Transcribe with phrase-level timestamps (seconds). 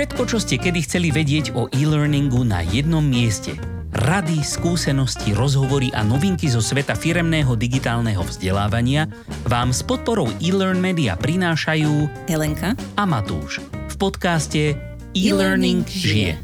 [0.00, 3.52] Všetko, čo ste kedy chceli vedieť o e-learningu na jednom mieste.
[3.92, 9.12] Rady, skúsenosti, rozhovory a novinky zo sveta firemného digitálneho vzdelávania
[9.44, 13.60] vám s podporou e-learn media prinášajú Helenka a Matúš
[13.92, 14.72] v podcaste
[15.12, 16.40] E-Learning žije.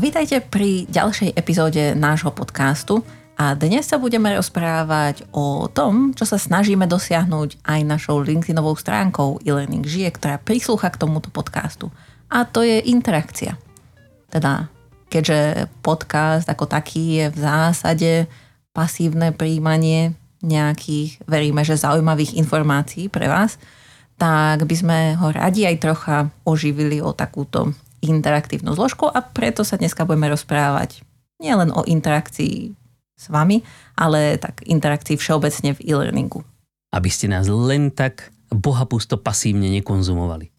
[0.00, 3.04] Vítajte pri ďalšej epizóde nášho podcastu
[3.36, 9.44] a dnes sa budeme rozprávať o tom, čo sa snažíme dosiahnuť aj našou LinkedInovou stránkou
[9.44, 11.92] e-learning žije, ktorá prislúcha k tomuto podcastu.
[12.30, 13.56] A to je interakcia.
[14.30, 14.72] Teda
[15.14, 18.12] keďže podcast ako taký je v zásade
[18.74, 23.56] pasívne príjmanie nejakých, veríme, že zaujímavých informácií pre vás,
[24.18, 27.70] tak by sme ho radi aj trocha oživili o takúto
[28.04, 31.00] interaktívnu zložku a preto sa dneska budeme rozprávať
[31.40, 32.74] nielen o interakcii
[33.14, 33.62] s vami,
[33.96, 36.42] ale tak interakcii všeobecne v e-learningu.
[36.90, 40.53] Aby ste nás len tak bohapusto pasívne nekonzumovali.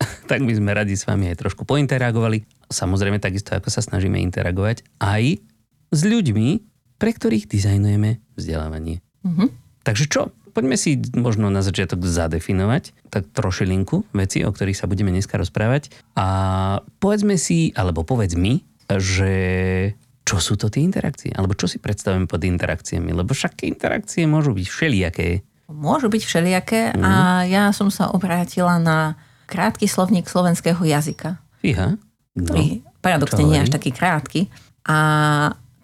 [0.30, 4.82] tak by sme radi s vami aj trošku pointeragovali samozrejme takisto ako sa snažíme interagovať
[4.98, 5.38] aj
[5.94, 6.48] s ľuďmi,
[6.98, 9.04] pre ktorých dizajnujeme vzdelávanie.
[9.22, 9.48] Mm-hmm.
[9.86, 10.34] Takže čo?
[10.56, 15.92] Poďme si možno na začiatok zadefinovať tak trošilinku veci, o ktorých sa budeme dneska rozprávať
[16.16, 16.26] a
[16.96, 19.32] povedzme si, alebo povedz mi, že
[20.26, 21.30] čo sú to tie interakcie?
[21.30, 23.14] Alebo čo si predstavujeme pod interakciami?
[23.14, 25.44] Lebo však interakcie môžu byť všelijaké.
[25.70, 27.04] Môžu byť všelijaké mm.
[27.04, 27.12] a
[27.46, 29.14] ja som sa obrátila na
[29.46, 31.38] krátky slovník slovenského jazyka.
[31.62, 31.96] Fíha
[32.36, 34.40] ktorý no, paradoxne nie je až taký krátky.
[34.86, 34.98] A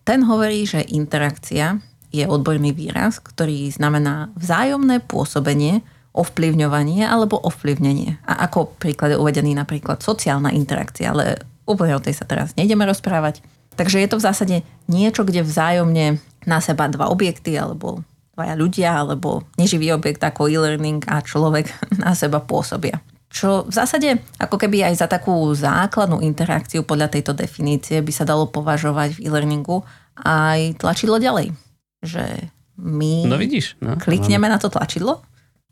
[0.05, 1.81] ten hovorí, že interakcia
[2.13, 5.81] je odborný výraz, ktorý znamená vzájomné pôsobenie,
[6.13, 8.21] ovplyvňovanie alebo ovplyvnenie.
[8.29, 12.85] A ako príklad je uvedený napríklad sociálna interakcia, ale úplne o tej sa teraz nejdeme
[12.85, 13.41] rozprávať.
[13.73, 14.57] Takže je to v zásade
[14.93, 18.05] niečo, kde vzájomne na seba dva objekty alebo
[18.37, 21.73] dvaja ľudia alebo neživý objekt ako e-learning a človek
[22.05, 23.01] na seba pôsobia.
[23.33, 28.29] Čo v zásade ako keby aj za takú základnú interakciu podľa tejto definície by sa
[28.29, 29.81] dalo považovať v e-learningu
[30.21, 31.57] aj tlačidlo ďalej.
[32.05, 34.57] Že my no vidíš, no, klikneme no.
[34.57, 35.25] na to tlačidlo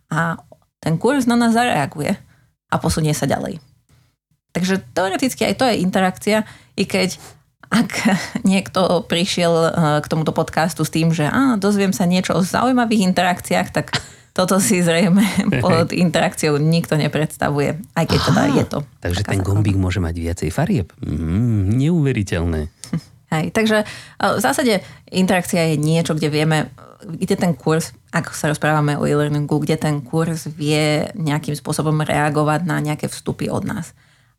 [0.08, 0.40] a
[0.80, 2.16] ten kurz na nás zareaguje
[2.72, 3.60] a posunie sa ďalej.
[4.56, 6.48] Takže teoreticky aj to je interakcia,
[6.80, 7.20] i keď
[7.70, 7.90] ak
[8.50, 9.70] niekto prišiel eh,
[10.02, 13.94] k tomuto podcastu s tým, že á, dozviem sa niečo o zaujímavých interakciách, tak
[14.40, 15.20] toto si zrejme
[15.64, 18.78] pod interakciou nikto nepredstavuje, aj keď teda je to.
[19.04, 20.88] Takže ten gombík môže mať viacej farieb.
[21.04, 22.72] Mm, neuveriteľné.
[23.36, 23.84] Hej, takže
[24.18, 24.80] v zásade
[25.12, 26.72] interakcia je niečo, kde vieme,
[27.04, 32.66] kde ten kurz, ak sa rozprávame o e-learningu, kde ten kurz vie nejakým spôsobom reagovať
[32.66, 33.94] na nejaké vstupy od nás.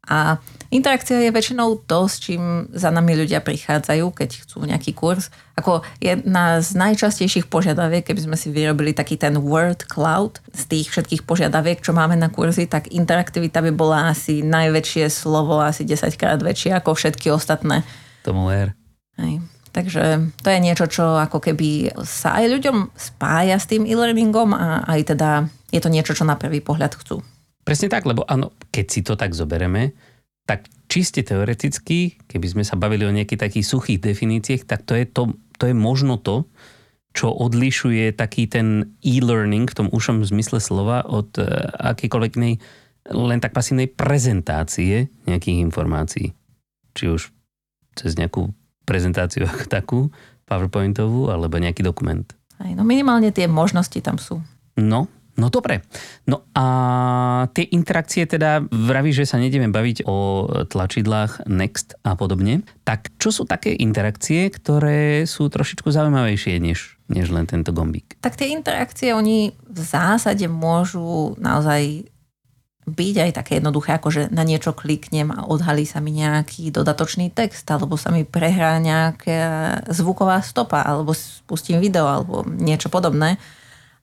[0.10, 0.42] A
[0.74, 5.30] interakcia je väčšinou to, s čím za nami ľudia prichádzajú, keď chcú nejaký kurz.
[5.54, 10.90] Ako jedna z najčastejších požiadaviek, keby sme si vyrobili taký ten word cloud z tých
[10.90, 16.18] všetkých požiadaviek, čo máme na kurzy, tak interaktivita by bola asi najväčšie slovo, asi 10
[16.18, 17.86] krát väčšie ako všetky ostatné.
[18.26, 18.74] Tomu ver.
[19.22, 19.38] Hej.
[19.72, 24.84] Takže to je niečo, čo ako keby sa aj ľuďom spája s tým e-learningom a
[24.84, 25.30] aj teda
[25.72, 27.24] je to niečo, čo na prvý pohľad chcú.
[27.62, 29.94] Presne tak, lebo áno, keď si to tak zoberieme,
[30.50, 35.06] tak čiste teoreticky, keby sme sa bavili o nejakých takých suchých definíciách, tak to je,
[35.06, 36.50] to, to je možno to,
[37.12, 42.56] čo odlišuje taký ten e-learning v tom ušom zmysle slova od uh, akýkoľvek inej
[43.12, 46.32] len tak pasívnej prezentácie nejakých informácií.
[46.96, 47.22] Či už
[47.98, 48.54] cez nejakú
[48.88, 50.00] prezentáciu ako takú,
[50.48, 52.28] PowerPointovú, alebo nejaký dokument.
[52.60, 54.44] Aj, no minimálne tie možnosti tam sú.
[54.76, 55.08] No,
[55.40, 55.88] No dobre.
[56.28, 56.66] No a
[57.56, 62.68] tie interakcie teda vraví, že sa nejdeme baviť o tlačidlách Next a podobne.
[62.84, 68.20] Tak čo sú také interakcie, ktoré sú trošičku zaujímavejšie než, než len tento gombík?
[68.20, 72.12] Tak tie interakcie, oni v zásade môžu naozaj
[72.82, 77.30] byť aj také jednoduché, ako že na niečo kliknem a odhalí sa mi nejaký dodatočný
[77.30, 83.38] text, alebo sa mi prehrá nejaká zvuková stopa, alebo spustím video, alebo niečo podobné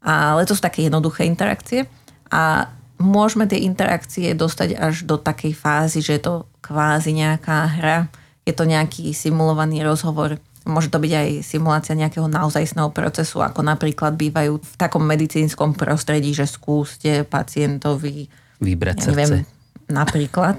[0.09, 1.85] ale to sú také jednoduché interakcie
[2.33, 6.35] a môžeme tie interakcie dostať až do takej fázy, že je to
[6.65, 7.99] kvázi nejaká hra,
[8.49, 14.17] je to nejaký simulovaný rozhovor, môže to byť aj simulácia nejakého naozajstného procesu, ako napríklad
[14.17, 18.29] bývajú v takom medicínskom prostredí, že skúste pacientovi
[18.65, 19.39] vybrať ja neviem, srdce.
[19.89, 20.57] Napríklad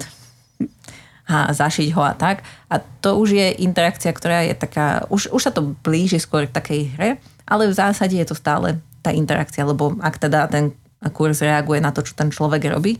[1.29, 2.41] a zašiť ho a tak.
[2.73, 6.57] A to už je interakcia, ktorá je taká, už, už sa to blíži skôr k
[6.57, 7.09] takej hre,
[7.45, 10.75] ale v zásade je to stále tá interakcia, lebo ak teda ten
[11.15, 12.99] kurz reaguje na to, čo ten človek robí,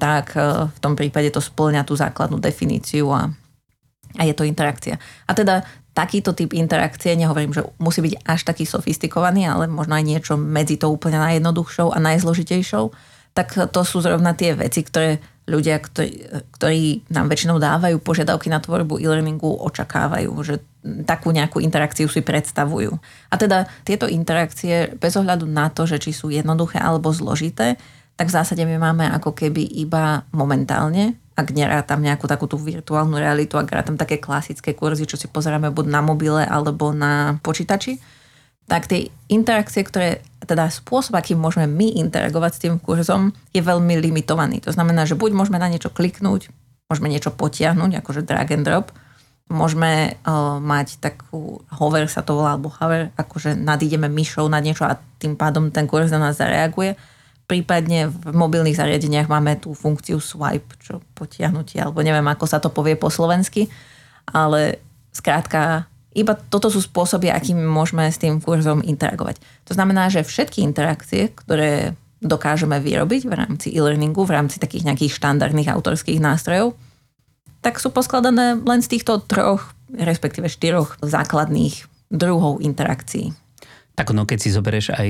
[0.00, 3.28] tak e, v tom prípade to splňa tú základnú definíciu a,
[4.16, 4.96] a je to interakcia.
[5.28, 5.62] A teda
[5.94, 10.74] takýto typ interakcie, nehovorím, že musí byť až taký sofistikovaný, ale možno aj niečo medzi
[10.74, 12.90] to úplne najjednoduchšou a najzložitejšou,
[13.34, 16.12] tak to sú zrovna tie veci, ktoré ľudia, ktorí,
[16.56, 16.82] ktorí
[17.12, 20.64] nám väčšinou dávajú požiadavky na tvorbu e-learningu, očakávajú, že
[21.04, 22.96] takú nejakú interakciu si predstavujú.
[23.28, 27.76] A teda tieto interakcie, bez ohľadu na to, že či sú jednoduché alebo zložité,
[28.14, 33.18] tak v zásade my máme ako keby iba momentálne, ak nerátam nejakú takú tú virtuálnu
[33.18, 37.98] realitu, ak rátam také klasické kurzy, čo si pozeráme buď na mobile alebo na počítači,
[38.64, 44.00] tak tie interakcie, ktoré, teda spôsob, akým môžeme my interagovať s tým kurzom, je veľmi
[44.00, 44.64] limitovaný.
[44.64, 46.48] To znamená, že buď môžeme na niečo kliknúť,
[46.88, 48.88] môžeme niečo potiahnuť, akože drag and drop,
[49.52, 54.88] môžeme uh, mať takú hover sa to volá, alebo hover, akože nadídeme myšou na niečo
[54.88, 56.96] a tým pádom ten kurz na nás zareaguje.
[57.44, 62.72] Prípadne v mobilných zariadeniach máme tú funkciu swipe, čo potiahnutie, alebo neviem, ako sa to
[62.72, 63.68] povie po slovensky,
[64.32, 64.80] ale
[65.12, 65.84] skrátka
[66.14, 69.42] iba toto sú spôsoby, akým môžeme s tým kurzom interagovať.
[69.66, 75.12] To znamená, že všetky interakcie, ktoré dokážeme vyrobiť v rámci e-learningu, v rámci takých nejakých
[75.12, 76.78] štandardných autorských nástrojov,
[77.60, 83.34] tak sú poskladané len z týchto troch, respektíve štyroch základných druhov interakcií.
[83.94, 85.08] Tak no, keď si zoberieš aj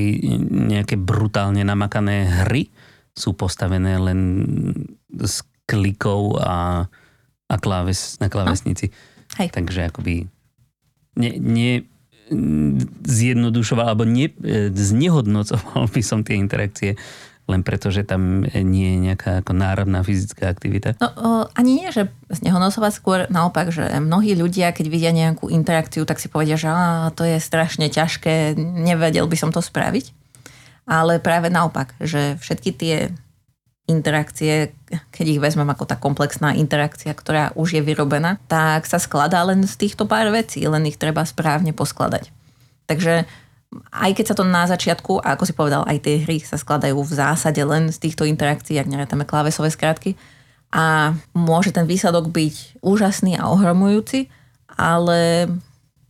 [0.73, 2.69] nejaké brutálne namakané hry,
[3.15, 4.21] sú postavené len
[5.09, 6.85] s klikov a,
[7.49, 8.91] a kláves, na klávesnici.
[8.91, 9.41] No.
[9.41, 9.49] Hej.
[9.55, 10.29] Takže akoby
[11.17, 11.71] ne, ne
[13.05, 14.33] zjednodušoval alebo ne,
[14.73, 16.97] znehodnocoval by som tie interakcie
[17.45, 20.97] len preto, že tam nie je nejaká ako národná fyzická aktivita?
[20.97, 25.13] No, o, ani nie, že z neho nosovať skôr naopak, že mnohí ľudia, keď vidia
[25.13, 29.61] nejakú interakciu, tak si povedia, že á, to je strašne ťažké, nevedel by som to
[29.61, 30.17] spraviť.
[30.89, 32.97] Ale práve naopak, že všetky tie
[33.85, 34.73] interakcie,
[35.13, 39.61] keď ich vezmem ako tá komplexná interakcia, ktorá už je vyrobená, tak sa skladá len
[39.69, 42.33] z týchto pár vecí, len ich treba správne poskladať.
[42.89, 43.29] Takže
[43.93, 46.97] aj keď sa to na začiatku, a ako si povedal, aj tie hry sa skladajú
[47.03, 50.17] v zásade len z týchto interakcií, ak nerátame klávesové skratky,
[50.75, 54.27] a môže ten výsledok byť úžasný a ohromujúci,
[54.75, 55.47] ale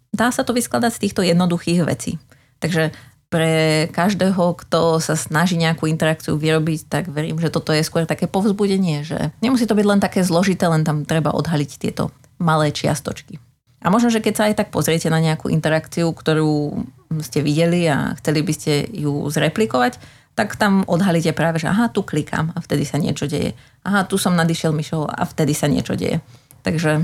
[0.09, 2.17] dá sa to vyskladať z týchto jednoduchých vecí.
[2.65, 2.97] Takže
[3.34, 8.31] pre každého, kto sa snaží nejakú interakciu vyrobiť, tak verím, že toto je skôr také
[8.31, 13.42] povzbudenie, že nemusí to byť len také zložité, len tam treba odhaliť tieto malé čiastočky.
[13.82, 16.86] A možno, že keď sa aj tak pozriete na nejakú interakciu, ktorú
[17.26, 19.98] ste videli a chceli by ste ju zreplikovať,
[20.38, 23.58] tak tam odhalíte práve, že aha, tu klikám a vtedy sa niečo deje.
[23.82, 26.22] Aha, tu som nadišiel myšou a vtedy sa niečo deje.
[26.62, 27.02] Takže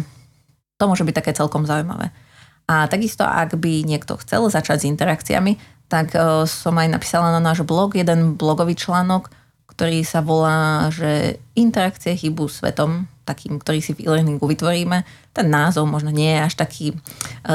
[0.79, 2.15] to môže byť také celkom zaujímavé.
[2.71, 7.43] A takisto, ak by niekto chcel začať s interakciami, tak e, som aj napísala na
[7.43, 9.29] náš blog jeden blogový článok,
[9.75, 15.03] ktorý sa volá, že interakcie chýbu svetom takým, ktorý si v e-learningu vytvoríme.
[15.35, 16.97] Ten názov možno nie je až taký e,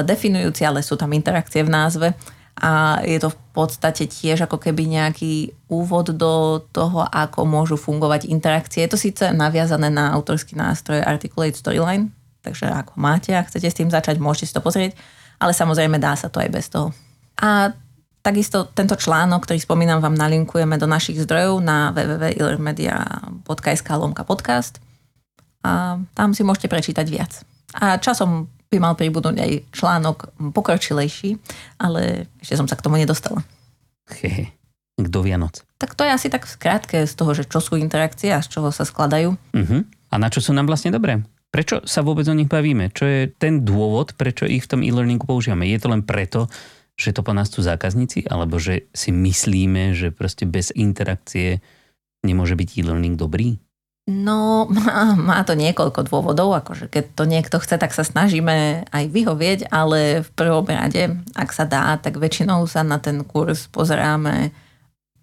[0.03, 2.07] definujúci, ale sú tam interakcie v názve
[2.55, 8.31] a je to v podstate tiež ako keby nejaký úvod do toho, ako môžu fungovať
[8.31, 8.87] interakcie.
[8.87, 12.15] Je to síce naviazané na autorský nástroj Articulate Storyline,
[12.47, 14.95] takže ako máte a chcete s tým začať, môžete si to pozrieť,
[15.35, 16.95] ale samozrejme dá sa to aj bez toho.
[17.43, 17.75] A
[18.25, 24.81] Takisto tento článok, ktorý spomínam, vám nalinkujeme do našich zdrojov na www.illermedia.sk lomka podcast
[25.61, 27.45] a tam si môžete prečítať viac.
[27.77, 30.17] A časom by mal pribudnúť aj článok
[30.57, 31.37] pokročilejší,
[31.77, 33.45] ale ešte som sa k tomu nedostala.
[34.09, 34.57] Hehe,
[34.97, 35.61] do Vianoc.
[35.77, 38.73] Tak to je asi tak skrátke z toho, že čo sú interakcie a z čoho
[38.73, 39.37] sa skladajú.
[39.37, 39.85] Uh-huh.
[39.85, 41.21] A na čo sú nám vlastne dobré?
[41.53, 42.89] Prečo sa vôbec o nich bavíme?
[42.89, 45.69] Čo je ten dôvod, prečo ich v tom e-learningu používame?
[45.69, 46.49] Je to len preto,
[46.95, 51.59] že to po nás sú zákazníci, alebo že si myslíme, že proste bez interakcie
[52.23, 53.59] nemôže byť e-learning dobrý?
[54.05, 59.03] No, má, má to niekoľko dôvodov, akože keď to niekto chce, tak sa snažíme aj
[59.09, 64.53] vyhovieť, ale v prvom rade, ak sa dá, tak väčšinou sa na ten kurz pozeráme.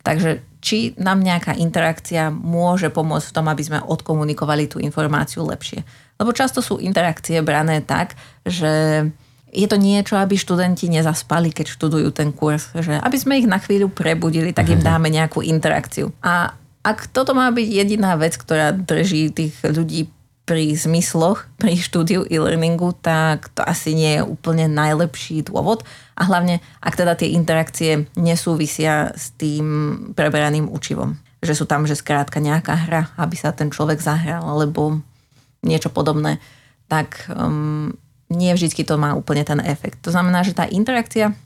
[0.03, 5.87] Takže či nám nejaká interakcia môže pomôcť v tom, aby sme odkomunikovali tú informáciu lepšie.
[6.19, 9.07] Lebo často sú interakcie brané tak, že
[9.53, 12.73] je to niečo, aby študenti nezaspali, keď študujú ten kurz.
[12.73, 14.87] Že aby sme ich na chvíľu prebudili, tak im mhm.
[14.89, 16.11] dáme nejakú interakciu.
[16.25, 20.11] A ak toto má byť jediná vec, ktorá drží tých ľudí
[20.43, 25.87] pri zmysloch, pri štúdiu e-learningu, tak to asi nie je úplne najlepší dôvod.
[26.19, 31.15] A hlavne, ak teda tie interakcie nesúvisia s tým preberaným učivom.
[31.47, 34.99] Že sú tam, že skrátka nejaká hra, aby sa ten človek zahral, alebo
[35.63, 36.43] niečo podobné.
[36.91, 37.95] Tak um,
[38.33, 40.01] nie vždy to má úplne ten efekt.
[40.03, 41.37] To znamená, že tá interakcia,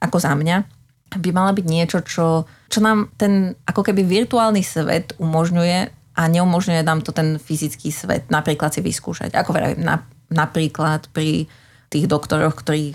[0.00, 0.64] ako za mňa,
[1.10, 5.78] by mala byť niečo, čo, čo nám ten ako keby virtuálny svet umožňuje
[6.16, 9.34] a neumožňuje nám to ten fyzický svet napríklad si vyskúšať.
[9.34, 11.50] Ako vravím, na, napríklad pri
[11.90, 12.94] tých doktoroch, ktorí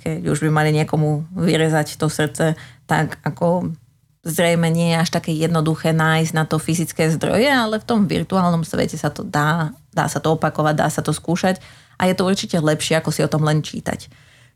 [0.00, 2.56] keď už by mali niekomu vyrezať to srdce,
[2.88, 3.76] tak ako
[4.24, 8.64] zrejme nie je až také jednoduché nájsť na to fyzické zdroje, ale v tom virtuálnom
[8.64, 11.60] svete sa to dá, dá sa to opakovať, dá sa to skúšať
[12.00, 14.08] a je to určite lepšie, ako si o tom len čítať.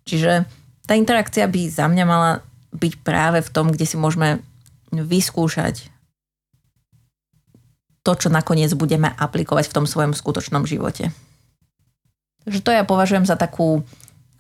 [0.09, 0.49] Čiže
[0.89, 2.41] tá interakcia by za mňa mala
[2.73, 4.41] byť práve v tom, kde si môžeme
[4.89, 5.93] vyskúšať
[8.05, 11.13] to, čo nakoniec budeme aplikovať v tom svojom skutočnom živote.
[12.45, 13.81] Takže to ja považujem za takú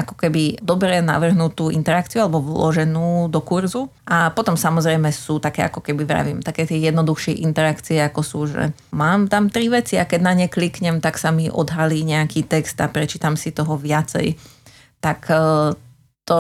[0.05, 3.89] ako keby dobre navrhnutú interakciu alebo vloženú do kurzu.
[4.05, 8.77] A potom samozrejme sú také, ako keby vravím, také tie jednoduchšie interakcie, ako sú, že
[8.93, 12.77] mám tam tri veci a keď na ne kliknem, tak sa mi odhalí nejaký text
[12.85, 14.37] a prečítam si toho viacej.
[15.01, 15.37] Tak e,
[16.29, 16.39] to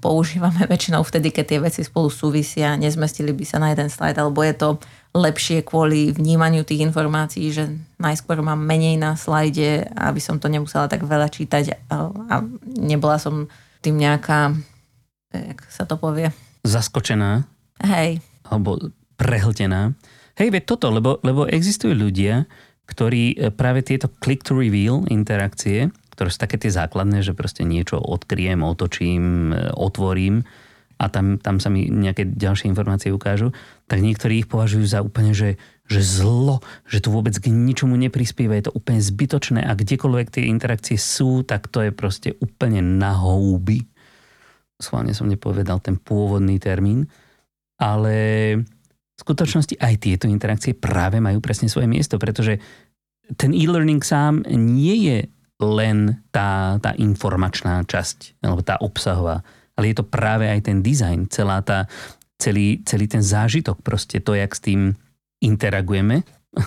[0.00, 4.40] používame väčšinou vtedy, keď tie veci spolu súvisia, nezmestili by sa na jeden slajd, alebo
[4.40, 4.68] je to
[5.12, 7.68] lepšie kvôli vnímaniu tých informácií, že
[8.00, 13.44] najskôr mám menej na slajde, aby som to nemusela tak veľa čítať a nebola som
[13.84, 14.56] tým nejaká,
[15.34, 16.32] jak sa to povie?
[16.64, 17.44] Zaskočená.
[17.84, 18.24] Hej.
[18.48, 18.80] Alebo
[19.20, 19.92] prehltená.
[20.40, 22.48] Hej, veď toto, lebo, lebo existujú ľudia,
[22.88, 27.68] ktorí e, práve tieto click to reveal interakcie, ktoré sú také tie základné, že proste
[27.68, 30.46] niečo odkriem, otočím, e, otvorím,
[31.02, 33.50] a tam, tam sa mi nejaké ďalšie informácie ukážu,
[33.90, 35.58] tak niektorí ich považujú za úplne, že,
[35.90, 40.46] že zlo, že to vôbec k ničomu neprispieva, je to úplne zbytočné a kdekoľvek tie
[40.46, 43.82] interakcie sú, tak to je proste úplne na houby.
[44.78, 47.10] Schválne som nepovedal ten pôvodný termín,
[47.82, 48.14] ale
[48.62, 52.62] v skutočnosti aj tieto interakcie práve majú presne svoje miesto, pretože
[53.34, 55.18] ten e-learning sám nie je
[55.62, 59.46] len tá, tá informačná časť, alebo tá obsahová
[59.82, 61.90] ale je to práve aj ten dizajn, celá tá,
[62.38, 64.94] celý, celý ten zážitok, proste to, jak s tým
[65.42, 66.22] interagujeme,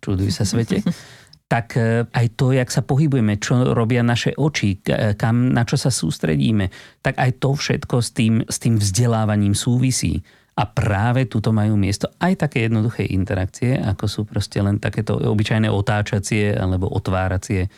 [0.00, 0.80] čuduj sa svete,
[1.52, 5.76] tak e, aj to, jak sa pohybujeme, čo robia naše oči, e, kam, na čo
[5.76, 6.72] sa sústredíme,
[7.04, 10.24] tak aj to všetko s tým, s tým vzdelávaním súvisí.
[10.56, 15.68] A práve tuto majú miesto aj také jednoduché interakcie, ako sú proste len takéto obyčajné
[15.68, 17.68] otáčacie alebo otváracie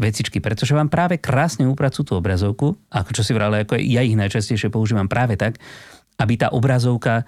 [0.00, 4.18] vecičky, pretože vám práve krásne upracujú tú obrazovku, ako čo si vrali, ako ja ich
[4.18, 5.60] najčastejšie používam práve tak,
[6.18, 7.24] aby tá obrazovka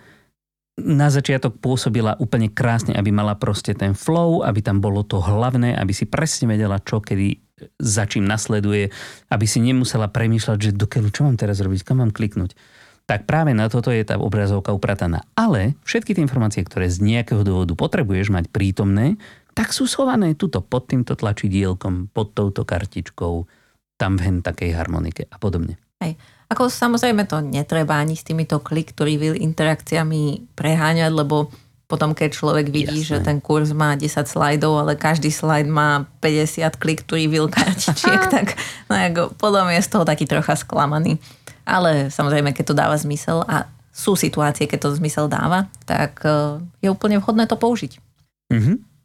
[0.75, 5.79] na začiatok pôsobila úplne krásne, aby mala proste ten flow, aby tam bolo to hlavné,
[5.79, 7.39] aby si presne vedela, čo kedy
[7.79, 8.91] za čím nasleduje,
[9.31, 12.59] aby si nemusela premýšľať, že do keľu, čo mám teraz robiť, kam mám kliknúť.
[13.05, 15.23] Tak práve na toto je tá obrazovka uprataná.
[15.37, 19.21] Ale všetky tie informácie, ktoré z nejakého dôvodu potrebuješ mať prítomné,
[19.55, 23.47] tak sú schované tuto pod týmto tlačidielkom, pod touto kartičkou,
[23.95, 25.79] tam v hen takej harmonike a podobne.
[26.03, 26.19] Hej.
[26.51, 31.49] Ako samozrejme to netreba ani s týmito to reveal interakciami preháňať, lebo
[31.85, 33.11] potom keď človek vidí, Jasné.
[33.11, 38.29] že ten kurz má 10 slajdov, ale každý slajd má 50 click to reveal kartičiek,
[38.35, 38.59] tak
[38.89, 41.21] no ako, potom je z toho taký trocha sklamaný.
[41.65, 46.61] Ale samozrejme, keď to dáva zmysel a sú situácie, keď to zmysel dáva, tak eh,
[46.85, 48.01] je úplne vhodné to použiť.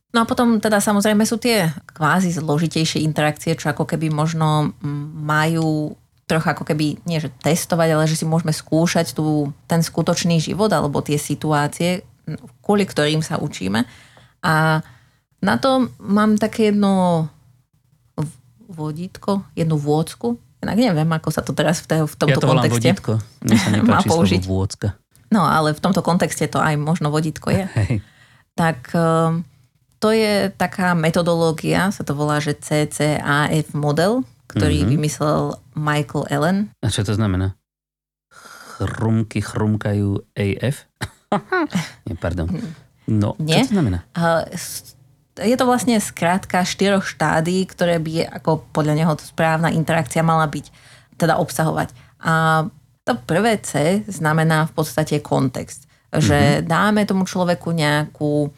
[0.09, 4.73] No a potom teda samozrejme sú tie kvázi zložitejšie interakcie, čo ako keby možno
[5.21, 5.93] majú
[6.25, 10.69] trocha ako keby, nie že testovať, ale že si môžeme skúšať tu ten skutočný život
[10.69, 12.05] alebo tie situácie,
[12.61, 13.85] kvôli ktorým sa učíme.
[14.45, 14.85] A
[15.41, 17.25] na to mám také jedno
[18.69, 20.37] vodítko, jednu vôcku.
[20.61, 23.11] Inak neviem, ako sa to teraz v, té, v tomto ja to kontexte vodítko.
[23.41, 24.41] Mne sa má použiť.
[24.45, 24.87] vôcka.
[25.33, 27.65] No ale v tomto kontexte to aj možno vodítko je.
[27.73, 28.05] Hej.
[28.53, 29.48] Tak ehm,
[29.99, 34.93] to je taká metodológia, sa to volá, že CCAF model, ktorý mm-hmm.
[34.95, 35.41] vymyslel
[35.75, 36.57] Michael Allen.
[36.79, 37.59] A čo to znamená?
[38.79, 40.87] Chrumky chrumkajú AF?
[42.07, 42.47] Nie, pardon.
[43.05, 43.67] No, Nie?
[43.67, 44.07] čo to znamená?
[45.39, 50.65] Je to vlastne skrátka štyroch štádí, ktoré by ako podľa neho správna interakcia mala byť,
[51.19, 51.91] teda obsahovať.
[52.23, 52.65] A
[53.03, 55.91] to prvé C znamená v podstate kontext.
[56.09, 56.65] Že mm-hmm.
[56.65, 58.49] dáme tomu človeku nejakú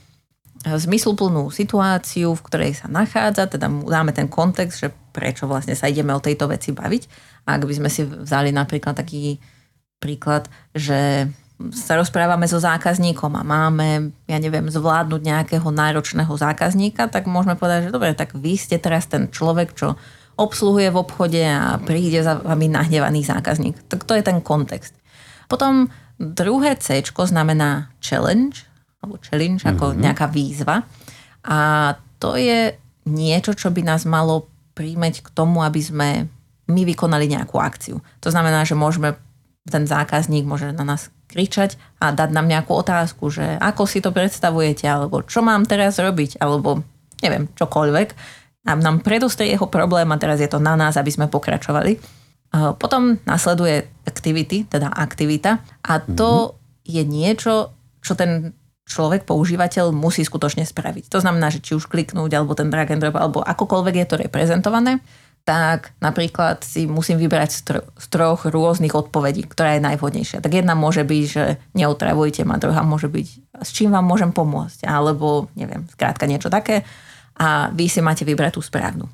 [0.66, 6.14] zmysluplnú situáciu, v ktorej sa nachádza, teda dáme ten kontext, že prečo vlastne sa ideme
[6.14, 7.04] o tejto veci baviť.
[7.50, 9.42] A ak by sme si vzali napríklad taký
[9.98, 11.30] príklad, že
[11.70, 17.90] sa rozprávame so zákazníkom a máme, ja neviem, zvládnuť nejakého náročného zákazníka, tak môžeme povedať,
[17.90, 19.94] že dobre, tak vy ste teraz ten človek, čo
[20.42, 23.78] obsluhuje v obchode a príde za vami nahnevaný zákazník.
[23.86, 24.98] Tak to je ten kontext.
[25.46, 28.66] Potom druhé C znamená challenge,
[29.02, 30.02] alebo challenge, ako mm-hmm.
[30.06, 30.86] nejaká výzva.
[31.46, 31.58] A
[32.22, 32.78] to je
[33.10, 34.46] niečo, čo by nás malo
[34.78, 36.10] príjmeť k tomu, aby sme
[36.70, 38.00] my vykonali nejakú akciu.
[38.22, 39.18] To znamená, že môžeme,
[39.66, 44.14] ten zákazník môže na nás kričať a dať nám nejakú otázku, že ako si to
[44.14, 46.86] predstavujete, alebo čo mám teraz robiť, alebo
[47.26, 48.10] neviem, čokoľvek.
[48.70, 51.98] A nám predostrie jeho problém a teraz je to na nás, aby sme pokračovali.
[52.78, 58.58] Potom nasleduje activity, teda aktivita a to mm-hmm je niečo, čo ten
[58.92, 61.08] človek, používateľ musí skutočne spraviť.
[61.08, 64.16] To znamená, že či už kliknúť, alebo ten drag and drop, alebo akokoľvek je to
[64.20, 65.00] reprezentované,
[65.42, 70.44] tak napríklad si musím vybrať z, tr- z troch rôznych odpovedí, ktorá je najvhodnejšia.
[70.44, 73.28] Tak jedna môže byť, že neotravujte ma, druhá môže byť,
[73.66, 76.86] s čím vám môžem pomôcť, alebo neviem, skrátka niečo také
[77.42, 79.10] a vy si máte vybrať tú správnu.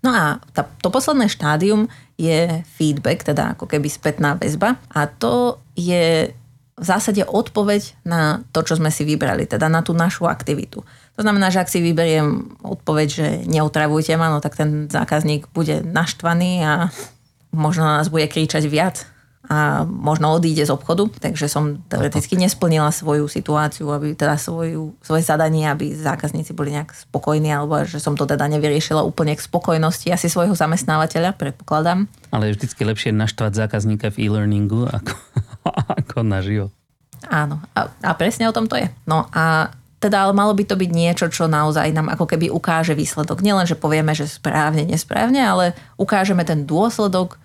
[0.00, 5.60] No a tá, to posledné štádium je feedback, teda ako keby spätná väzba a to
[5.76, 6.32] je
[6.76, 10.84] v zásade odpoveď na to, čo sme si vybrali, teda na tú našu aktivitu.
[11.16, 15.80] To znamená, že ak si vyberiem odpoveď, že neotravujte ma, no tak ten zákazník bude
[15.80, 16.72] naštvaný a
[17.56, 19.08] možno na nás bude kričať viac
[19.46, 25.22] a možno odíde z obchodu, takže som teoreticky nesplnila svoju situáciu, aby teda svoju, svoje
[25.22, 30.10] zadanie, aby zákazníci boli nejak spokojní, alebo že som to teda nevyriešila úplne k spokojnosti
[30.10, 32.10] asi svojho zamestnávateľa, predpokladám.
[32.34, 35.14] Ale je vždycky lepšie naštvať zákazníka v e-learningu ako,
[36.00, 36.68] ako naživo.
[37.26, 38.86] Áno, a, a presne o tom to je.
[39.08, 42.92] No a teda ale malo by to byť niečo, čo naozaj nám ako keby ukáže
[42.92, 43.40] výsledok.
[43.40, 47.40] Nielen, že povieme, že správne, nesprávne, ale ukážeme ten dôsledok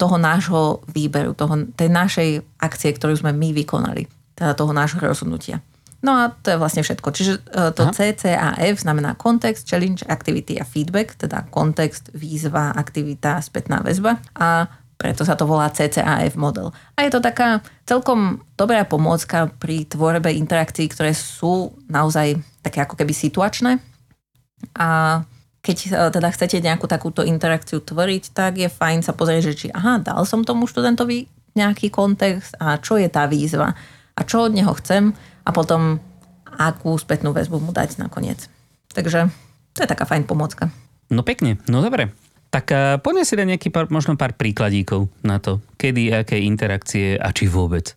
[0.00, 5.60] toho nášho výberu, toho, tej našej akcie, ktorú sme my vykonali, teda toho nášho rozhodnutia.
[6.00, 7.08] No a to je vlastne všetko.
[7.12, 7.40] Čiže e,
[7.76, 7.92] to Aha.
[7.92, 14.64] CCAF znamená Context, Challenge, Activity a Feedback, teda kontext, výzva, aktivita, spätná väzba a
[15.00, 16.76] preto sa to volá CCAF model.
[16.92, 23.00] A je to taká celkom dobrá pomôcka pri tvorbe interakcií, ktoré sú naozaj také ako
[23.00, 23.80] keby situačné
[24.76, 25.24] a
[25.64, 29.66] keď e, teda chcete nejakú takúto interakciu tvoriť, tak je fajn sa pozrieť, že či
[29.72, 31.24] aha, dal som tomu študentovi
[31.56, 33.72] nejaký kontext a čo je tá výzva
[34.12, 35.96] a čo od neho chcem a potom
[36.60, 38.52] akú spätnú väzbu mu dať nakoniec.
[38.92, 39.32] Takže
[39.72, 40.68] to je taká fajn pomocka.
[41.08, 42.12] No pekne, no dobre.
[42.50, 47.14] Tak uh, poďme si dať nejaký pár, možno pár príkladíkov na to, kedy, aké interakcie
[47.14, 47.94] a či vôbec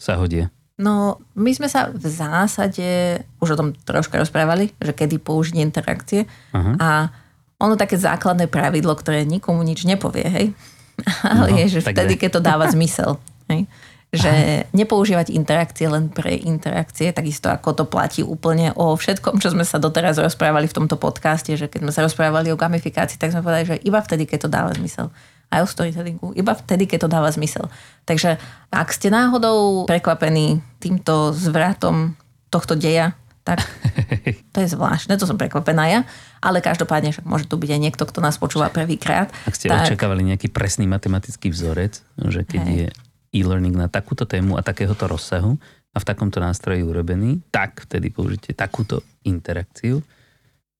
[0.00, 0.48] sa hodia.
[0.80, 6.24] No, my sme sa v zásade už o tom troška rozprávali, že kedy použiť interakcie.
[6.56, 6.72] Uh-huh.
[6.80, 7.12] A
[7.60, 10.46] ono také základné pravidlo, ktoré nikomu nič nepovie, hej?
[11.28, 13.20] Ale no, je, že vtedy, keď to dáva zmysel.
[13.52, 13.68] Hej?
[14.10, 14.66] Že Aha.
[14.74, 19.78] nepoužívať interakcie len pre interakcie, takisto ako to platí úplne o všetkom, čo sme sa
[19.78, 23.70] doteraz rozprávali v tomto podcaste, že keď sme sa rozprávali o gamifikácii, tak sme povedali,
[23.70, 25.14] že iba vtedy, keď to dáva zmysel
[25.50, 27.66] aj o storytellingu, iba vtedy, keď to dáva zmysel.
[28.06, 28.38] Takže
[28.70, 32.14] ak ste náhodou prekvapení týmto zvratom
[32.54, 33.66] tohto deja, tak
[34.54, 36.00] to je zvláštne, to som prekvapená ja,
[36.38, 39.26] ale každopádne však môže tu byť aj niekto, kto nás počúva prvýkrát.
[39.42, 39.90] Ak ste tak...
[39.90, 41.98] očakávali nejaký presný matematický vzorec,
[42.30, 42.76] že keď Hej.
[42.78, 42.88] je
[43.30, 45.54] e-learning na takúto tému a takéhoto rozsahu
[45.90, 50.02] a v takomto nástroji urobený, tak vtedy použite takúto interakciu.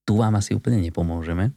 [0.07, 1.51] Tu vám asi úplne nepomôžeme.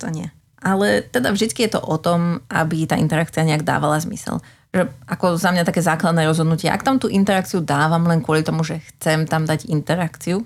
[0.00, 0.28] To nie.
[0.60, 4.40] Ale teda vždy je to o tom, aby tá interakcia nejak dávala zmysel.
[4.72, 8.64] Že ako za mňa také základné rozhodnutie, ak tam tú interakciu dávam len kvôli tomu,
[8.64, 10.44] že chcem tam dať interakciu,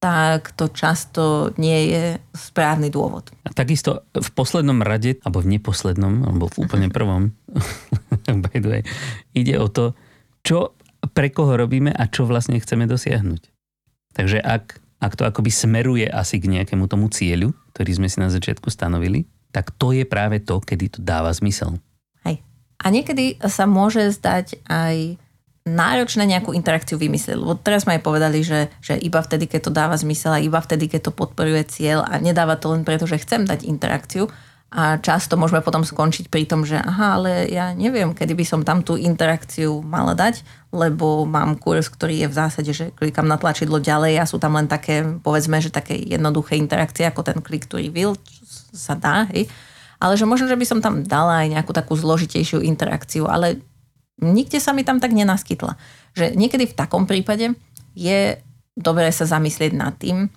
[0.00, 3.28] tak to často nie je správny dôvod.
[3.44, 7.36] A takisto v poslednom rade, alebo v neposlednom, alebo v úplne prvom,
[8.44, 8.82] by the way,
[9.34, 9.96] ide o to,
[10.44, 10.76] čo
[11.16, 13.42] pre koho robíme a čo vlastne chceme dosiahnuť.
[14.12, 14.64] Takže ak,
[15.00, 19.24] ak to akoby smeruje asi k nejakému tomu cieľu, ktorý sme si na začiatku stanovili,
[19.50, 21.80] tak to je práve to, kedy to dáva zmysel.
[22.22, 22.44] Hej.
[22.80, 25.18] A niekedy sa môže zdať aj
[25.68, 27.36] náročné nejakú interakciu vymyslieť.
[27.36, 30.56] Lebo teraz sme aj povedali, že, že iba vtedy, keď to dáva zmysel a iba
[30.56, 34.32] vtedy, keď to podporuje cieľ a nedáva to len preto, že chcem dať interakciu.
[34.70, 38.60] A často môžeme potom skončiť pri tom, že aha, ale ja neviem, kedy by som
[38.62, 43.34] tam tú interakciu mala dať, lebo mám kurz, ktorý je v zásade, že klikám na
[43.34, 47.66] tlačidlo ďalej a sú tam len také, povedzme, že také jednoduché interakcie, ako ten klik
[47.66, 48.14] to reveal,
[48.70, 49.50] sa dá, hej.
[49.98, 53.58] Ale že možno, že by som tam dala aj nejakú takú zložitejšiu interakciu, ale
[54.22, 55.74] nikde sa mi tam tak nenaskytla.
[56.14, 57.58] Že niekedy v takom prípade
[57.98, 58.38] je
[58.78, 60.30] dobré sa zamyslieť nad tým,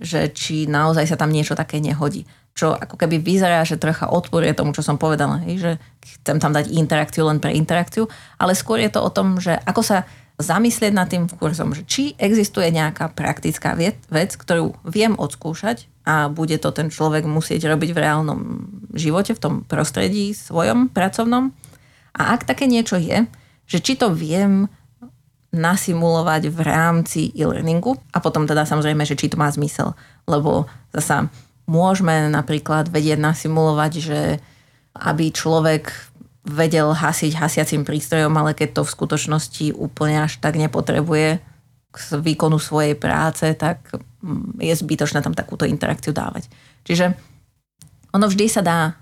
[0.00, 2.24] že či naozaj sa tam niečo také nehodí.
[2.56, 6.56] Čo ako keby vyzerá, že trocha odporuje tomu, čo som povedala, hej, že chcem tam
[6.56, 8.08] dať interakciu len pre interakciu,
[8.40, 9.98] ale skôr je to o tom, že ako sa
[10.36, 16.60] zamyslieť nad tým kurzom, že či existuje nejaká praktická vec, ktorú viem odskúšať a bude
[16.60, 18.40] to ten človek musieť robiť v reálnom
[18.92, 21.56] živote, v tom prostredí svojom pracovnom.
[22.16, 23.24] A ak také niečo je,
[23.64, 24.68] že či to viem
[25.56, 29.96] nasimulovať v rámci e-learningu a potom teda samozrejme, že či to má zmysel.
[30.28, 31.32] Lebo zasa
[31.66, 34.20] môžeme napríklad vedieť nasimulovať, že
[34.96, 35.90] aby človek
[36.46, 41.42] vedel hasiť hasiacim prístrojom, ale keď to v skutočnosti úplne až tak nepotrebuje
[41.90, 43.82] k výkonu svojej práce, tak
[44.22, 46.46] mm, je zbytočné tam takúto interakciu dávať.
[46.86, 47.18] Čiže
[48.14, 48.94] ono vždy sa dá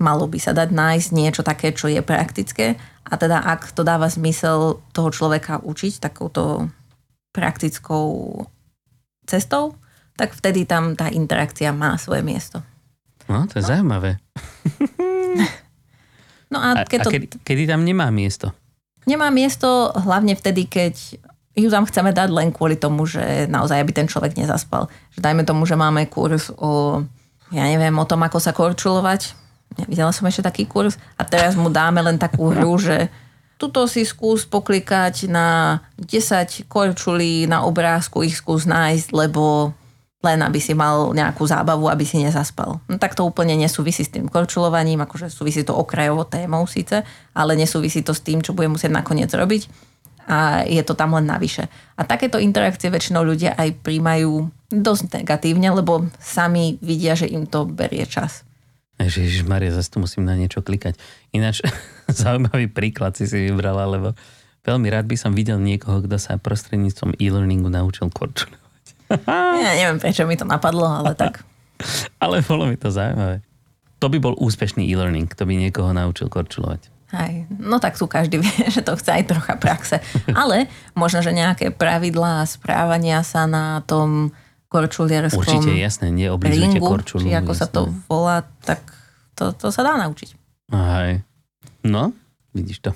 [0.00, 4.08] malo by sa dať nájsť niečo také, čo je praktické a teda ak to dáva
[4.08, 6.72] zmysel toho človeka učiť takouto
[7.36, 8.08] praktickou
[9.28, 9.76] cestou,
[10.20, 12.60] tak vtedy tam tá interakcia má svoje miesto.
[13.24, 13.68] No, to je no.
[13.72, 14.20] zaujímavé.
[16.50, 17.10] No a, keď to...
[17.10, 18.50] a kedy, kedy tam nemá miesto?
[19.06, 20.94] Nemá miesto hlavne vtedy, keď
[21.54, 24.90] ju tam chceme dať len kvôli tomu, že naozaj aby ten človek nezaspal.
[25.14, 27.00] Že dajme tomu, že máme kurz o,
[27.54, 29.38] ja neviem, o tom, ako sa korčulovať.
[29.86, 33.08] Videla som ešte taký kurz a teraz mu dáme len takú hru, že
[33.54, 39.70] tuto si skús poklikať na 10 korčulí na obrázku, ich skús nájsť, lebo
[40.20, 42.76] len aby si mal nejakú zábavu, aby si nezaspal.
[42.84, 47.00] No, tak to úplne nesúvisí s tým korčulovaním, akože súvisí to okrajovo témou síce,
[47.32, 49.90] ale nesúvisí to s tým, čo bude musieť nakoniec robiť
[50.30, 51.66] a je to tam len navyše.
[51.98, 57.66] A takéto interakcie väčšinou ľudia aj príjmajú dosť negatívne, lebo sami vidia, že im to
[57.66, 58.46] berie čas.
[59.00, 60.94] Ježiš Maria, zase tu musím na niečo klikať.
[61.34, 61.66] Ináč
[62.20, 64.14] zaujímavý príklad si si vybrala, lebo
[64.62, 68.59] veľmi rád by som videl niekoho, kto sa prostredníctvom e-learningu naučil korčulovať.
[69.64, 71.42] Ja neviem, prečo mi to napadlo, ale tak.
[72.22, 73.42] ale bolo mi to zaujímavé.
[74.00, 76.88] To by bol úspešný e-learning, to by niekoho naučil korčulovať.
[77.10, 79.96] Hej, no tak tu každý vie, že to chce aj trocha praxe.
[80.30, 84.30] Ale možno, že nejaké pravidlá správania sa na tom
[84.70, 87.26] korčulierskom Určite, jasné, neoblizujte korčulu.
[87.26, 87.60] Či ako jasné.
[87.60, 88.86] sa to volá, tak
[89.34, 90.30] to, to sa dá naučiť.
[90.70, 91.26] Hej.
[91.82, 92.14] No,
[92.54, 92.90] vidíš to.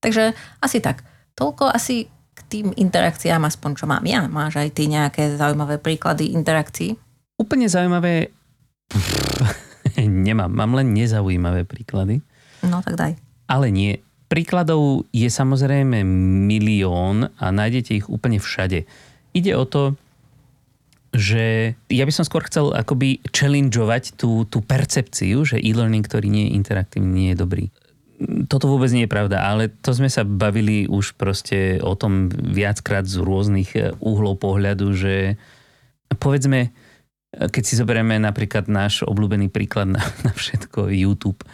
[0.00, 0.32] Takže
[0.64, 1.04] asi tak.
[1.36, 2.08] Toľko asi
[2.46, 4.26] tým interakciám, aspoň čo mám ja.
[4.30, 6.94] Máš aj ty nejaké zaujímavé príklady interakcií?
[7.38, 8.30] Úplne zaujímavé
[10.06, 10.50] nemám.
[10.50, 12.22] Mám len nezaujímavé príklady.
[12.62, 13.12] No tak daj.
[13.48, 14.02] Ale nie.
[14.28, 16.04] Príkladov je samozrejme
[16.44, 18.84] milión a nájdete ich úplne všade.
[19.32, 19.96] Ide o to,
[21.16, 26.52] že ja by som skôr chcel akoby challengeovať tú, tú percepciu, že e-learning, ktorý nie
[26.52, 27.64] je interaktívny, nie je dobrý
[28.50, 33.06] toto vôbec nie je pravda, ale to sme sa bavili už proste o tom viackrát
[33.06, 35.38] z rôznych e, uhlov pohľadu, že
[36.18, 36.70] povedzme, e,
[37.46, 41.46] keď si zoberieme napríklad náš obľúbený príklad na, na všetko YouTube,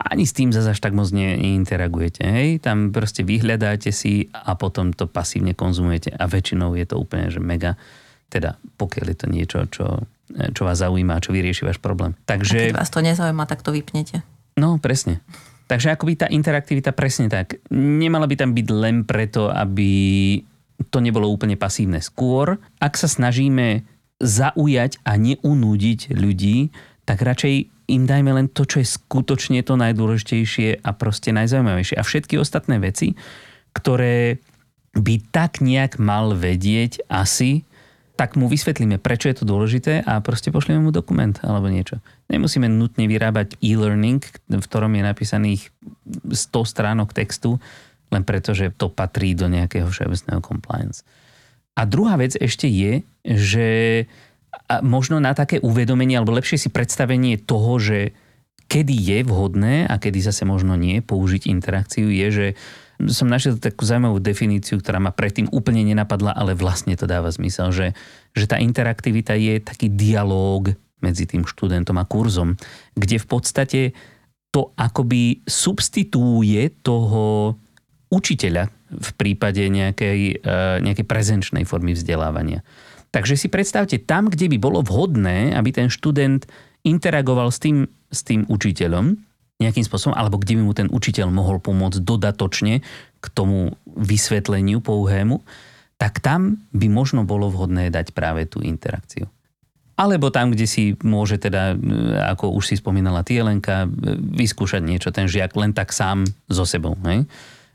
[0.00, 2.24] ani s tým zase až tak moc neinteragujete.
[2.24, 2.48] Hej?
[2.64, 7.40] Tam proste vyhľadáte si a potom to pasívne konzumujete a väčšinou je to úplne že
[7.40, 7.76] mega,
[8.32, 9.86] teda pokiaľ je to niečo, čo,
[10.36, 12.12] e, čo vás zaujíma, čo vyrieši váš problém.
[12.28, 12.60] Takže...
[12.60, 14.20] A keď vás to nezaujíma, tak to vypnete.
[14.60, 15.24] No, presne.
[15.70, 17.62] Takže akoby tá interaktivita presne tak.
[17.70, 19.90] Nemala by tam byť len preto, aby
[20.90, 22.02] to nebolo úplne pasívne.
[22.02, 23.86] Skôr, ak sa snažíme
[24.18, 26.74] zaujať a neunúdiť ľudí,
[27.06, 31.98] tak radšej im dajme len to, čo je skutočne to najdôležitejšie a proste najzaujímavejšie.
[31.98, 33.14] A všetky ostatné veci,
[33.70, 34.42] ktoré
[34.98, 37.62] by tak nejak mal vedieť asi,
[38.20, 42.04] tak mu vysvetlíme, prečo je to dôležité a proste pošleme mu dokument alebo niečo.
[42.28, 45.72] Nemusíme nutne vyrábať e-learning, v ktorom je napísaných
[46.28, 47.56] 100 stránok textu,
[48.12, 51.00] len preto, že to patrí do nejakého všeobecného compliance.
[51.72, 53.68] A druhá vec ešte je, že
[54.84, 58.12] možno na také uvedomenie, alebo lepšie si predstavenie toho, že
[58.68, 62.46] kedy je vhodné a kedy zase možno nie použiť interakciu, je, že
[63.08, 67.72] som našiel takú zaujímavú definíciu, ktorá ma predtým úplne nenapadla, ale vlastne to dáva zmysel,
[67.72, 67.96] že,
[68.36, 72.60] že tá interaktivita je taký dialóg medzi tým študentom a kurzom,
[72.92, 73.80] kde v podstate
[74.50, 77.54] to akoby substitúje toho
[78.10, 82.66] učiteľa v prípade nejakej, e, nejakej prezenčnej formy vzdelávania.
[83.14, 86.46] Takže si predstavte, tam, kde by bolo vhodné, aby ten študent
[86.82, 89.29] interagoval s tým, s tým učiteľom,
[89.60, 92.80] nejakým spôsobom, alebo kde by mu ten učiteľ mohol pomôcť dodatočne
[93.20, 95.44] k tomu vysvetleniu pouhému,
[96.00, 99.28] tak tam by možno bolo vhodné dať práve tú interakciu.
[100.00, 101.76] Alebo tam, kde si môže teda,
[102.32, 103.84] ako už si spomínala Tielenka,
[104.32, 106.96] vyskúšať niečo ten žiak len tak sám so sebou.
[107.04, 107.28] Hej?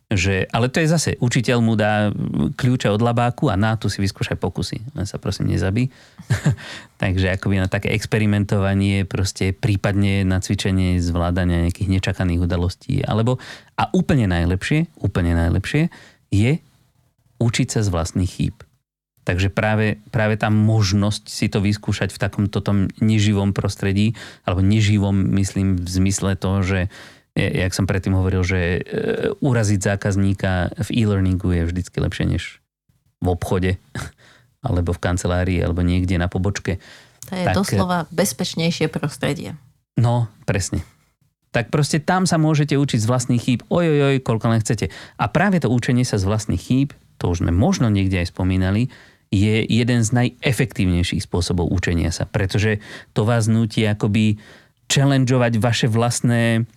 [0.06, 2.14] Že, ale to je zase, učiteľ mu dá
[2.54, 4.94] kľúče od labáku a na tu si vyskúšaj pokusy.
[4.94, 5.90] Len sa prosím nezabí.
[7.02, 13.02] Takže akoby na také experimentovanie, proste prípadne na cvičenie zvládania nejakých nečakaných udalostí.
[13.02, 13.42] Alebo,
[13.82, 15.90] a úplne najlepšie, úplne najlepšie
[16.30, 16.62] je
[17.42, 18.56] učiť sa z vlastných chýb.
[19.26, 24.14] Takže práve, práve tá možnosť si to vyskúšať v takomto tom neživom prostredí,
[24.46, 26.80] alebo neživom, myslím, v zmysle toho, že
[27.36, 28.82] jak som predtým hovoril, že e,
[29.44, 32.44] uraziť zákazníka v e-learningu je vždycky lepšie než
[33.20, 33.76] v obchode,
[34.68, 36.80] alebo v kancelárii, alebo niekde na pobočke.
[37.28, 39.60] To je tak, doslova bezpečnejšie prostredie.
[40.00, 40.88] No, presne.
[41.52, 44.92] Tak proste tam sa môžete učiť z vlastných chýb, ojojoj, koľko len chcete.
[45.16, 48.92] A práve to učenie sa z vlastných chýb, to už sme možno niekde aj spomínali,
[49.32, 52.84] je jeden z najefektívnejších spôsobov učenia sa, pretože
[53.16, 54.40] to vás nutí akoby
[54.92, 56.68] challengeovať vaše vlastné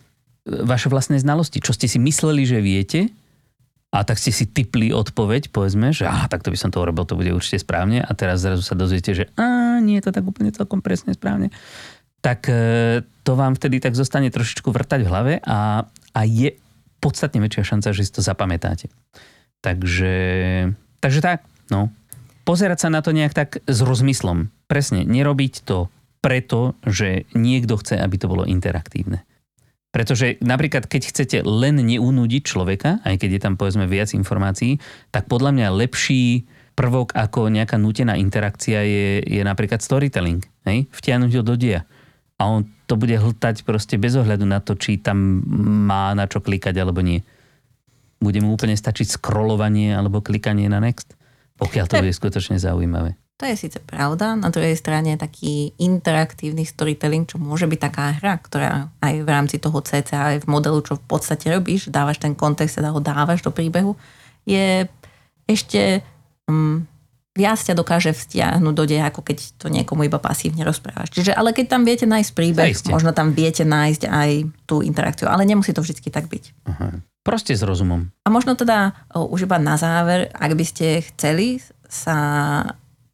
[0.49, 3.01] vaše vlastné znalosti, čo ste si mysleli, že viete
[3.89, 7.09] a tak ste si typli odpoveď, povedzme, že aha, tak to by som to urobil,
[7.09, 10.25] to bude určite správne a teraz zrazu sa dozviete, že a nie je to tak
[10.29, 11.49] úplne celkom presne správne.
[12.21, 12.61] Tak e,
[13.25, 16.59] to vám vtedy tak zostane trošičku vrtať v hlave a, a je
[17.01, 18.93] podstatne väčšia šanca, že si to zapamätáte.
[19.65, 20.15] Takže,
[21.01, 21.89] takže tak, no.
[22.45, 24.49] Pozerať sa na to nejak tak s rozmyslom.
[24.69, 29.23] Presne, nerobiť to preto, že niekto chce, aby to bolo interaktívne.
[29.89, 34.77] Pretože napríklad, keď chcete len neunúdiť človeka, aj keď je tam povedzme viac informácií,
[35.09, 36.45] tak podľa mňa lepší
[36.77, 40.45] prvok ako nejaká nutená interakcia je, je napríklad storytelling.
[40.69, 40.87] Hej?
[40.93, 41.89] Vtiahnuť ho do dia.
[42.39, 45.43] A on to bude hltať proste bez ohľadu na to, či tam
[45.89, 47.25] má na čo klikať alebo nie.
[48.23, 51.19] Bude mu úplne stačiť scrollovanie alebo klikanie na next,
[51.59, 53.19] pokiaľ to bude skutočne zaujímavé.
[53.39, 58.35] To je síce pravda, na druhej strane taký interaktívny storytelling, čo môže byť taká hra,
[58.35, 62.35] ktorá aj v rámci toho CCA, aj v modelu, čo v podstate robíš, dávaš ten
[62.35, 63.95] kontext, teda ho dávaš do príbehu,
[64.43, 64.91] je
[65.47, 66.03] ešte
[66.51, 66.83] um,
[67.39, 71.15] viac ťa dokáže vzťahnuť do deja, ako keď to niekomu iba pasívne rozprávaš.
[71.15, 72.91] Čiže, ale keď tam viete nájsť príbeh, Zajste.
[72.91, 74.31] možno tam viete nájsť aj
[74.67, 76.45] tú interakciu, ale nemusí to vždy tak byť.
[76.67, 76.99] Aha.
[77.23, 78.11] Proste s rozumom.
[78.27, 82.19] A možno teda o, už iba na záver, ak by ste chceli sa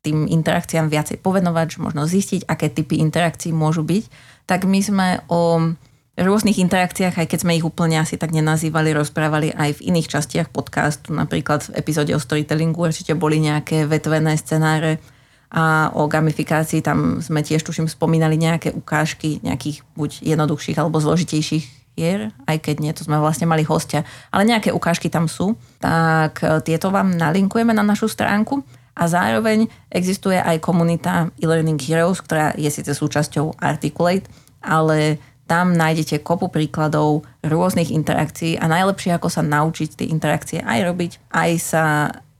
[0.05, 4.05] tým interakciám viacej povenovať, že možno zistiť, aké typy interakcií môžu byť,
[4.45, 5.73] tak my sme o
[6.15, 10.49] rôznych interakciách, aj keď sme ich úplne asi tak nenazývali, rozprávali aj v iných častiach
[10.53, 15.03] podcastu, napríklad v epizóde o storytellingu určite boli nejaké vetvené scenáre
[15.51, 21.65] a o gamifikácii tam sme tiež tuším spomínali nejaké ukážky nejakých buď jednoduchších alebo zložitejších
[21.95, 24.03] hier, aj keď nie, to sme vlastne mali hostia,
[24.35, 30.39] ale nejaké ukážky tam sú, tak tieto vám nalinkujeme na našu stránku a zároveň existuje
[30.39, 34.31] aj komunita e-learning heroes, ktorá je síce súčasťou Articulate,
[34.63, 40.79] ale tam nájdete kopu príkladov rôznych interakcií a najlepšie, ako sa naučiť tie interakcie aj
[40.89, 41.85] robiť, aj sa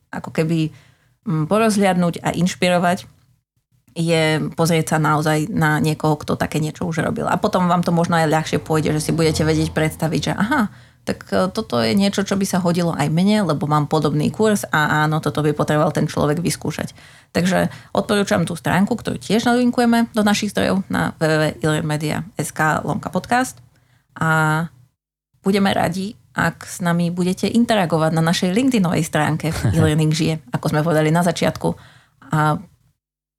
[0.09, 0.73] ako keby
[1.27, 3.11] mm, porozhliadnúť a inšpirovať,
[3.95, 7.31] je pozrieť sa naozaj na niekoho, kto také niečo už robil.
[7.31, 10.75] A potom vám to možno aj ľahšie pôjde, že si budete vedieť predstaviť, že aha,
[11.05, 14.65] tak e, toto je niečo, čo by sa hodilo aj mne, lebo mám podobný kurz
[14.73, 16.97] a áno, toto by potreboval ten človek vyskúšať.
[17.37, 23.61] Takže odporúčam tú stránku, ktorú tiež nalinkujeme do našich zdrojov na www.ilirmedia.sk lomka podcast.
[24.17, 24.65] A
[25.45, 30.81] budeme radi, ak s nami budete interagovať na našej LinkedInovej stránke e-learning žije, ako sme
[30.81, 31.77] povedali na začiatku.
[32.33, 32.57] A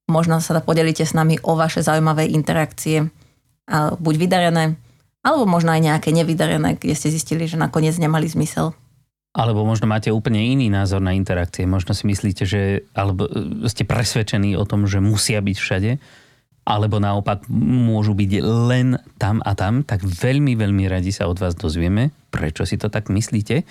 [0.06, 3.10] možno sa podelíte s nami o vaše zaujímavé interakcie,
[3.98, 4.78] buď vydarené,
[5.26, 8.78] alebo možno aj nejaké nevydarené, kde ste zistili, že nakoniec nemali zmysel.
[9.34, 11.68] Alebo možno máte úplne iný názor na interakcie.
[11.68, 15.92] Možno si myslíte, že alebo e, ste presvedčení o tom, že musia byť všade,
[16.64, 21.58] alebo naopak môžu byť len tam a tam, tak veľmi, veľmi radi sa od vás
[21.58, 23.66] dozvieme, prečo si to tak myslíte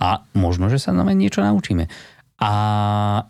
[0.00, 1.86] a možno, že sa nám aj niečo naučíme.
[2.42, 2.52] A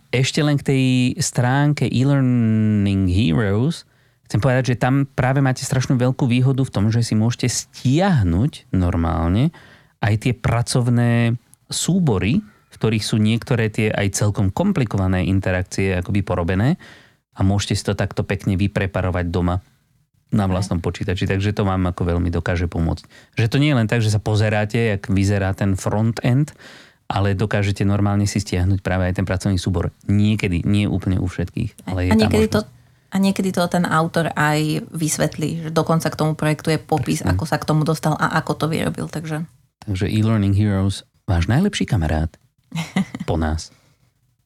[0.09, 0.85] ešte len k tej
[1.21, 3.85] stránke e-learning heroes,
[4.33, 8.73] chcem povedať, že tam práve máte strašnú veľkú výhodu v tom, že si môžete stiahnuť
[8.73, 9.53] normálne
[10.01, 11.37] aj tie pracovné
[11.69, 16.81] súbory, v ktorých sú niektoré tie aj celkom komplikované interakcie akoby porobené
[17.37, 19.61] a môžete si to takto pekne vypreparovať doma
[20.33, 23.37] na vlastnom počítači, takže to vám ako veľmi dokáže pomôcť.
[23.37, 26.57] Že to nie je len tak, že sa pozeráte, jak vyzerá ten front-end,
[27.05, 29.93] ale dokážete normálne si stiahnuť práve aj ten pracovný súbor.
[30.09, 31.85] Niekedy, nie úplne u všetkých.
[31.85, 32.65] Ale je a niekedy to
[33.13, 37.37] a niekedy to ten autor aj vysvetlí, že dokonca k tomu projektu je popis, Presne.
[37.37, 39.05] ako sa k tomu dostal a ako to vyrobil.
[39.13, 39.45] Takže,
[39.85, 42.33] takže e-learning heroes, váš najlepší kamarát
[43.29, 43.69] po nás.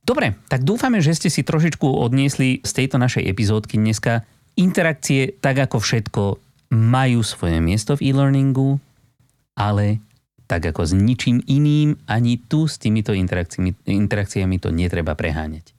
[0.03, 4.27] Dobre, tak dúfame, že ste si trošičku odniesli z tejto našej epizódky dneska.
[4.59, 6.23] Interakcie, tak ako všetko,
[6.75, 8.83] majú svoje miesto v e-learningu,
[9.55, 10.03] ale
[10.47, 15.75] tak ako s ničím iným, ani tu s týmito interakciami, interakciami to netreba preháňať.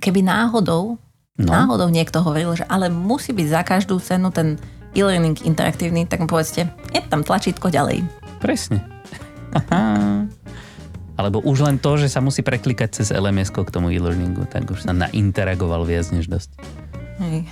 [0.00, 1.00] Keby náhodou
[1.38, 1.50] no.
[1.50, 4.58] náhodou niekto hovoril, že ale musí byť za každú cenu ten
[4.94, 8.06] e-learning interaktívny, tak mu povedzte, je tam tlačítko ďalej.
[8.38, 8.82] Presne.
[11.14, 14.86] Alebo už len to, že sa musí preklikať cez lms k tomu e-learningu, tak už
[14.86, 16.58] sa nainteragoval viac než dosť.
[17.22, 17.46] Hej.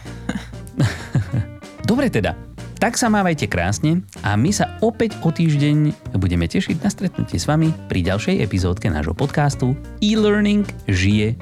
[1.91, 2.35] Dobre teda,
[2.83, 7.47] tak sa mávajte krásne a my sa opäť o týždeň budeme tešiť na stretnutie s
[7.47, 11.39] vami pri ďalšej epizódke nášho podcastu E-Learning žije.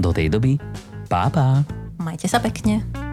[0.00, 0.56] Do tej doby,
[1.08, 1.64] pá.
[1.96, 3.07] Majte sa pekne.